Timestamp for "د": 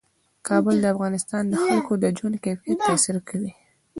0.81-0.85, 1.47-1.53, 2.03-2.05